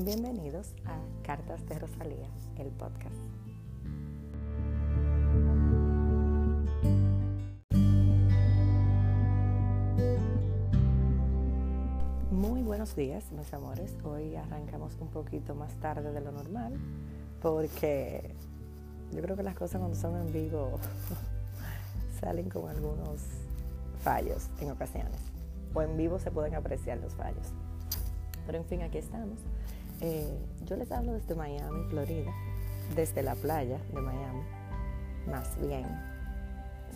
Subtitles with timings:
[0.00, 3.16] Bienvenidos a Cartas de Rosalía, el podcast.
[12.30, 13.96] Muy buenos días, mis amores.
[14.04, 16.74] Hoy arrancamos un poquito más tarde de lo normal
[17.42, 18.36] porque
[19.10, 20.78] yo creo que las cosas cuando son en vivo
[22.20, 23.20] salen con algunos
[24.04, 25.20] fallos en ocasiones.
[25.74, 27.48] O en vivo se pueden apreciar los fallos.
[28.46, 29.40] Pero en fin, aquí estamos.
[30.00, 32.32] Eh, yo les hablo desde Miami, Florida,
[32.94, 34.42] desde la playa de Miami,
[35.26, 35.86] más bien.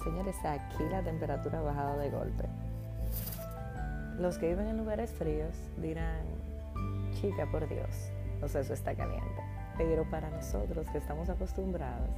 [0.05, 2.45] Señores, aquí la temperatura ha bajado de golpe.
[4.20, 6.25] Los que viven en lugares fríos dirán,
[7.20, 7.88] chica, por Dios,
[8.41, 9.42] no sé, eso está caliente.
[9.78, 12.11] Pero para nosotros que estamos acostumbrados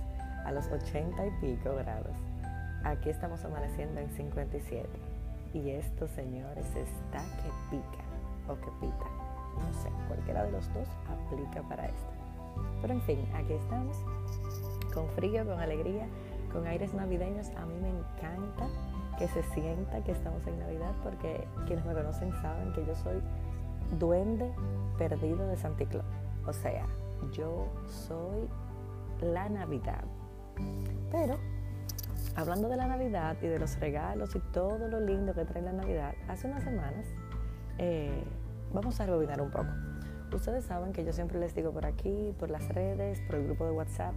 [0.44, 2.16] a los 80 y pico grados,
[2.84, 4.86] aquí estamos amaneciendo en 57.
[5.54, 8.04] Y esto, señores, está que pica
[8.48, 9.23] o que pita.
[9.58, 12.12] No sé, cualquiera de los dos aplica para esto.
[12.80, 13.96] Pero en fin, aquí estamos,
[14.92, 16.06] con frío, con alegría,
[16.52, 17.48] con aires navideños.
[17.56, 18.68] A mí me encanta
[19.18, 23.20] que se sienta que estamos en Navidad porque quienes me conocen saben que yo soy
[23.98, 24.52] duende
[24.98, 26.04] perdido de Santiclón.
[26.46, 26.86] O sea,
[27.32, 28.48] yo soy
[29.20, 30.04] la Navidad.
[31.10, 31.38] Pero
[32.36, 35.72] hablando de la Navidad y de los regalos y todo lo lindo que trae la
[35.72, 37.06] Navidad, hace unas semanas
[37.78, 38.24] eh,
[38.72, 39.68] vamos a rebobinar un poco.
[40.32, 43.64] Ustedes saben que yo siempre les digo por aquí, por las redes, por el grupo
[43.66, 44.14] de WhatsApp,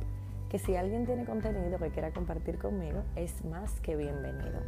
[0.50, 4.62] que si alguien tiene contenido que quiera compartir conmigo, es más que bienvenido.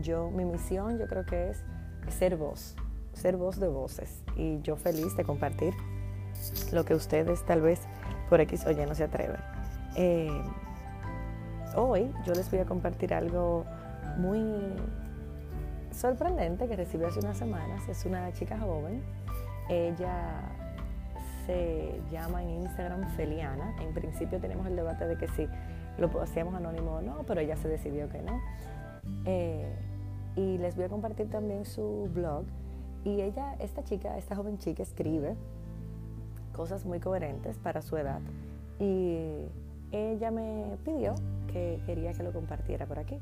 [0.00, 1.64] Yo, mi misión yo creo que es
[2.08, 2.76] ser voz,
[3.12, 4.22] ser voz de voces.
[4.36, 5.74] Y yo feliz de compartir
[6.72, 7.80] lo que ustedes tal vez
[8.28, 9.40] por X o Y no se atreven.
[9.96, 10.30] Eh,
[11.76, 13.64] hoy yo les voy a compartir algo
[14.16, 14.40] muy
[15.92, 17.88] sorprendente que recibí hace unas semanas.
[17.88, 19.02] Es una chica joven.
[19.68, 20.42] Ella
[21.46, 23.74] se llama en Instagram Feliana.
[23.80, 25.48] En principio tenemos el debate de que si
[25.98, 28.40] lo hacíamos anónimo o no, pero ella se decidió que no.
[29.24, 29.72] Eh,
[30.36, 32.44] y les voy a compartir también su blog.
[33.04, 35.36] Y ella, esta chica, esta joven chica, escribe
[36.54, 38.20] cosas muy coherentes para su edad.
[38.78, 39.46] Y
[39.92, 41.14] ella me pidió
[41.52, 43.18] que quería que lo compartiera por aquí.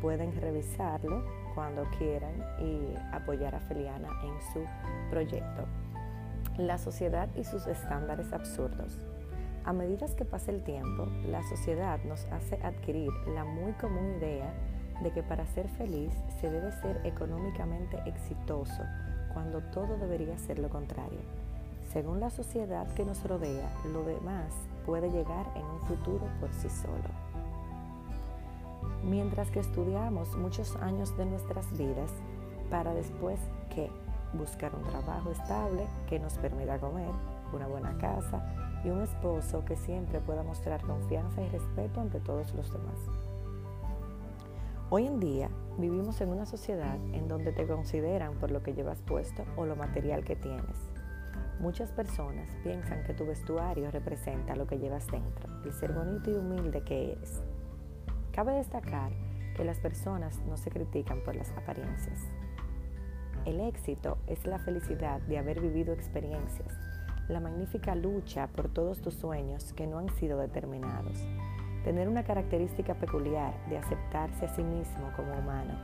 [0.00, 1.22] Pueden revisarlo
[1.54, 2.80] cuando quieran y
[3.12, 4.64] apoyar a Feliana en su
[5.10, 5.66] proyecto.
[6.56, 8.96] La sociedad y sus estándares absurdos.
[9.66, 14.54] A medida que pasa el tiempo, la sociedad nos hace adquirir la muy común idea
[15.02, 18.82] de que para ser feliz se debe ser económicamente exitoso
[19.32, 21.20] cuando todo debería ser lo contrario.
[21.92, 24.52] Según la sociedad que nos rodea, lo demás
[24.86, 27.10] puede llegar en un futuro por sí solo.
[29.02, 32.10] Mientras que estudiamos muchos años de nuestras vidas
[32.70, 33.40] para después
[33.74, 33.90] que
[34.34, 37.10] buscar un trabajo estable que nos permita comer,
[37.52, 38.40] una buena casa
[38.84, 43.29] y un esposo que siempre pueda mostrar confianza y respeto ante todos los demás.
[44.92, 49.00] Hoy en día vivimos en una sociedad en donde te consideran por lo que llevas
[49.02, 50.90] puesto o lo material que tienes.
[51.60, 56.34] Muchas personas piensan que tu vestuario representa lo que llevas dentro, el ser bonito y
[56.34, 57.40] humilde que eres.
[58.32, 59.12] Cabe destacar
[59.54, 62.26] que las personas no se critican por las apariencias.
[63.44, 66.74] El éxito es la felicidad de haber vivido experiencias,
[67.28, 71.24] la magnífica lucha por todos tus sueños que no han sido determinados,
[71.84, 75.74] tener una característica peculiar de aceptarse a sí mismo como humano.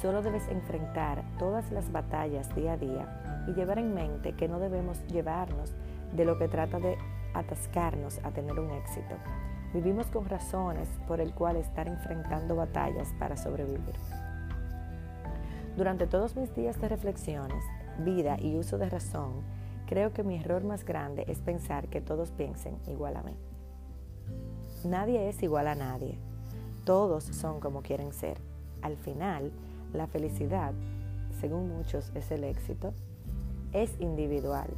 [0.00, 4.58] Solo debes enfrentar todas las batallas día a día y llevar en mente que no
[4.58, 5.74] debemos llevarnos
[6.12, 6.96] de lo que trata de
[7.34, 9.14] atascarnos a tener un éxito.
[9.72, 13.94] Vivimos con razones por el cual estar enfrentando batallas para sobrevivir.
[15.76, 17.64] Durante todos mis días de reflexiones,
[17.98, 19.42] vida y uso de razón,
[19.86, 23.36] creo que mi error más grande es pensar que todos piensen igual a mí.
[24.84, 26.18] Nadie es igual a nadie.
[26.84, 28.38] Todos son como quieren ser.
[28.82, 29.52] Al final,
[29.92, 30.72] la felicidad,
[31.40, 32.92] según muchos es el éxito,
[33.72, 34.68] es individual.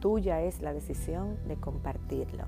[0.00, 2.44] Tuya es la decisión de compartirlo.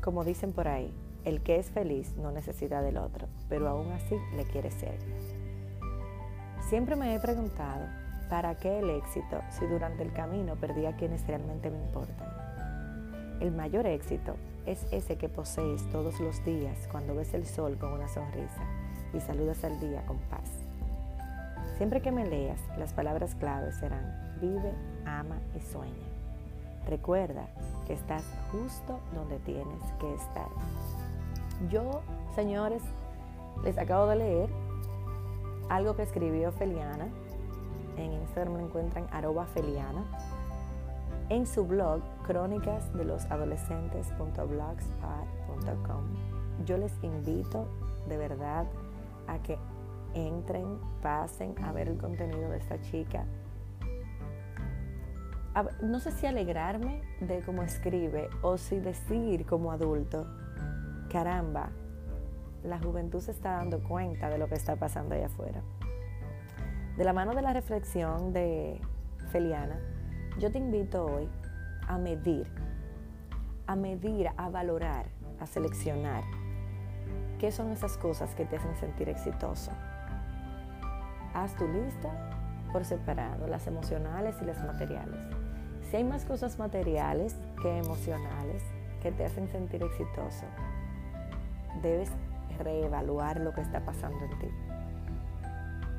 [0.00, 0.94] Como dicen por ahí,
[1.24, 4.98] el que es feliz no necesita del otro, pero aún así le quiere ser.
[6.68, 7.86] Siempre me he preguntado,
[8.30, 12.28] ¿para qué el éxito si durante el camino perdí a quienes realmente me importan?
[13.40, 17.92] El mayor éxito es ese que posees todos los días cuando ves el sol con
[17.92, 18.62] una sonrisa
[19.12, 20.50] y saludas al día con paz.
[21.76, 24.72] Siempre que me leas, las palabras claves serán vive,
[25.04, 26.06] ama y sueña.
[26.86, 27.48] Recuerda
[27.86, 30.48] que estás justo donde tienes que estar.
[31.70, 32.02] Yo,
[32.34, 32.82] señores,
[33.64, 34.50] les acabo de leer
[35.68, 37.08] algo que escribió Feliana.
[37.96, 40.04] En Instagram lo encuentran arroba Feliana.
[41.30, 43.26] En su blog, crónicas de los.
[46.64, 47.66] Yo les invito
[48.08, 48.66] de verdad
[49.26, 49.58] a que
[50.14, 53.24] entren, pasen a ver el contenido de esta chica.
[55.82, 60.26] no sé si alegrarme de cómo escribe o si decir como adulto,
[61.10, 61.70] caramba,
[62.64, 65.62] la juventud se está dando cuenta de lo que está pasando allá afuera.
[66.96, 68.80] De la mano de la reflexión de
[69.30, 69.78] Feliana,
[70.38, 71.28] yo te invito hoy
[71.86, 72.46] a medir,
[73.66, 75.06] a medir, a valorar,
[75.40, 76.24] a seleccionar
[77.38, 79.70] qué son esas cosas que te hacen sentir exitoso.
[81.34, 82.10] Haz tu lista
[82.72, 85.20] por separado, las emocionales y las materiales.
[85.90, 88.62] Si hay más cosas materiales que emocionales
[89.02, 90.46] que te hacen sentir exitoso,
[91.82, 92.10] debes
[92.58, 94.48] reevaluar lo que está pasando en ti.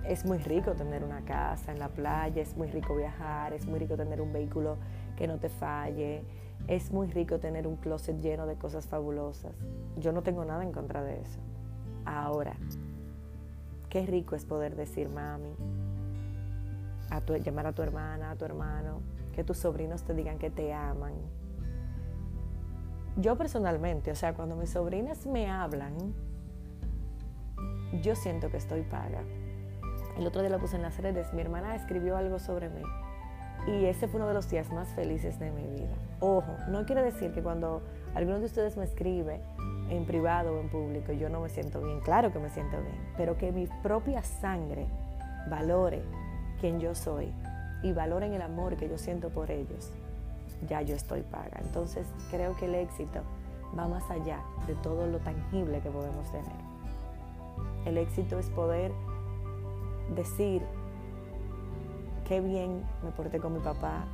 [0.07, 3.79] Es muy rico tener una casa en la playa, es muy rico viajar, es muy
[3.79, 4.77] rico tener un vehículo
[5.17, 6.23] que no te falle,
[6.67, 9.55] es muy rico tener un closet lleno de cosas fabulosas.
[9.97, 11.39] Yo no tengo nada en contra de eso.
[12.05, 12.55] Ahora,
[13.89, 15.55] qué rico es poder decir, mami,
[17.09, 19.01] a llamar a tu hermana, a tu hermano,
[19.33, 21.13] que tus sobrinos te digan que te aman,
[23.17, 25.95] yo personalmente, o sea, cuando mis sobrinas me hablan,
[28.01, 29.23] yo siento que estoy paga.
[30.17, 32.81] El otro día lo puse en las redes, mi hermana escribió algo sobre mí
[33.67, 35.95] y ese fue uno de los días más felices de mi vida.
[36.19, 37.81] Ojo, no quiere decir que cuando
[38.13, 39.41] alguno de ustedes me escribe
[39.89, 42.97] en privado o en público yo no me siento bien, claro que me siento bien,
[43.17, 44.85] pero que mi propia sangre
[45.49, 46.03] valore
[46.61, 47.31] quien yo soy
[47.83, 49.91] y valoren el amor que yo siento por ellos
[50.67, 51.59] ya yo estoy paga.
[51.61, 53.21] Entonces creo que el éxito
[53.77, 56.65] va más allá de todo lo tangible que podemos tener.
[57.85, 58.91] El éxito es poder
[60.13, 60.61] decir
[62.27, 64.05] qué bien me porté con mi papá,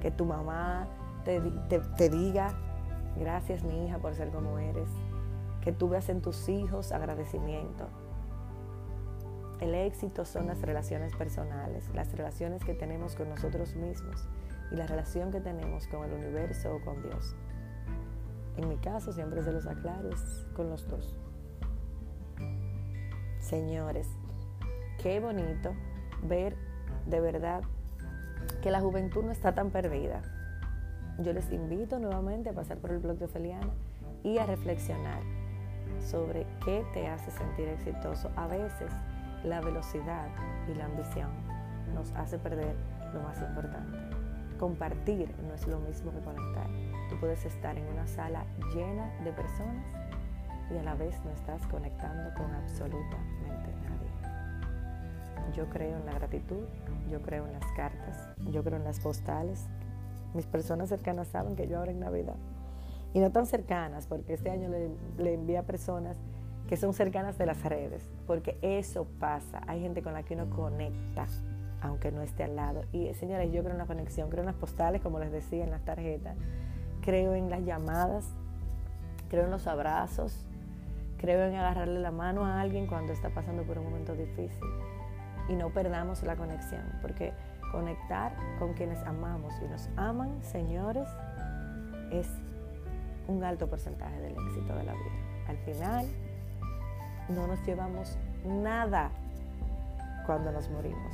[0.00, 0.86] que tu mamá
[1.24, 1.40] te,
[2.10, 2.54] diga
[3.18, 4.88] gracias mi hija por ser como eres,
[5.60, 7.88] que tú veas en tus hijos agradecimiento.
[9.60, 14.26] El éxito son las relaciones personales, las relaciones que tenemos con nosotros mismos
[14.72, 17.34] y la relación que tenemos con el universo o con Dios.
[18.56, 20.10] En mi caso siempre se los aclaro,
[20.54, 21.16] con los dos.
[23.38, 24.08] Señores,
[25.04, 25.74] qué bonito
[26.22, 26.56] ver
[27.04, 27.62] de verdad
[28.62, 30.22] que la juventud no está tan perdida.
[31.18, 33.74] Yo les invito nuevamente a pasar por el blog de Feliana
[34.22, 35.20] y a reflexionar
[36.00, 38.30] sobre qué te hace sentir exitoso.
[38.34, 38.90] A veces
[39.44, 40.28] la velocidad
[40.72, 41.28] y la ambición
[41.94, 42.74] nos hace perder
[43.12, 43.98] lo más importante
[44.58, 46.66] compartir no es lo mismo que conectar.
[47.10, 49.84] Tú puedes estar en una sala llena de personas
[50.70, 54.13] y a la vez no estás conectando con absolutamente nadie.
[55.52, 56.64] Yo creo en la gratitud,
[57.10, 59.66] yo creo en las cartas, yo creo en las postales.
[60.34, 62.36] Mis personas cercanas saben que yo ahora en Navidad,
[63.12, 66.16] y no tan cercanas, porque este año le, le a personas
[66.68, 69.60] que son cercanas de las redes, porque eso pasa.
[69.68, 71.26] Hay gente con la que uno conecta
[71.84, 72.84] aunque no esté al lado.
[72.92, 75.70] Y señores, yo creo en la conexión, creo en las postales, como les decía, en
[75.70, 76.36] las tarjetas,
[77.02, 78.26] creo en las llamadas,
[79.28, 80.46] creo en los abrazos,
[81.18, 84.66] creo en agarrarle la mano a alguien cuando está pasando por un momento difícil.
[85.48, 87.32] Y no perdamos la conexión, porque
[87.70, 91.08] conectar con quienes amamos y nos aman, señores,
[92.10, 92.28] es
[93.26, 95.48] un alto porcentaje del éxito de la vida.
[95.48, 96.06] Al final,
[97.28, 99.10] no nos llevamos nada
[100.26, 101.12] cuando nos morimos.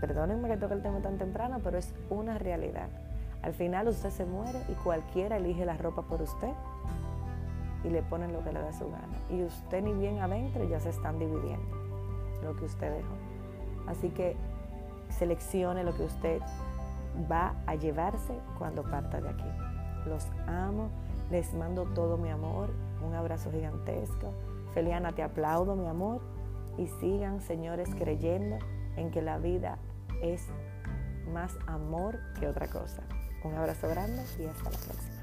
[0.00, 2.88] Perdónenme que toque el tema tan temprano, pero es una realidad.
[3.42, 6.52] Al final usted se muere y cualquiera elige la ropa por usted
[7.84, 9.18] y le ponen lo que le da su gana.
[9.30, 11.81] Y usted ni bien adentro ya se están dividiendo
[12.42, 13.14] lo que usted dejó.
[13.86, 14.36] Así que
[15.10, 16.40] seleccione lo que usted
[17.30, 19.50] va a llevarse cuando parta de aquí.
[20.06, 20.90] Los amo,
[21.30, 22.70] les mando todo mi amor,
[23.04, 24.32] un abrazo gigantesco.
[24.74, 26.20] Feliana, te aplaudo mi amor
[26.78, 28.58] y sigan, señores, creyendo
[28.96, 29.78] en que la vida
[30.22, 30.48] es
[31.32, 33.02] más amor que otra cosa.
[33.44, 35.21] Un abrazo grande y hasta la próxima.